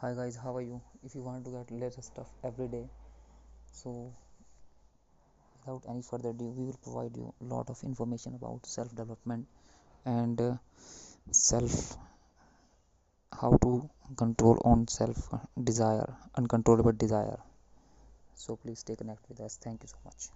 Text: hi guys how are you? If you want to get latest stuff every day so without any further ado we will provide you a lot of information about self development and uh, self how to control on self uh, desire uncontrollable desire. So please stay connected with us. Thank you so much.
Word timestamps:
hi 0.00 0.14
guys 0.14 0.36
how 0.42 0.56
are 0.56 0.62
you? 0.62 0.80
If 1.04 1.14
you 1.14 1.20
want 1.20 1.44
to 1.44 1.50
get 1.50 1.70
latest 1.70 2.04
stuff 2.12 2.28
every 2.42 2.68
day 2.68 2.84
so 3.70 4.10
without 5.58 5.82
any 5.90 6.00
further 6.00 6.30
ado 6.30 6.46
we 6.56 6.64
will 6.64 6.78
provide 6.82 7.14
you 7.14 7.34
a 7.42 7.44
lot 7.44 7.68
of 7.68 7.82
information 7.84 8.34
about 8.34 8.64
self 8.64 8.96
development 8.96 9.46
and 10.06 10.40
uh, 10.40 10.54
self 11.32 11.98
how 13.42 13.58
to 13.62 13.90
control 14.16 14.58
on 14.64 14.88
self 14.88 15.34
uh, 15.34 15.38
desire 15.62 16.16
uncontrollable 16.34 16.92
desire. 16.92 17.38
So 18.34 18.56
please 18.56 18.78
stay 18.78 18.96
connected 18.96 19.28
with 19.28 19.40
us. 19.40 19.58
Thank 19.62 19.82
you 19.82 19.88
so 19.88 19.98
much. 20.06 20.28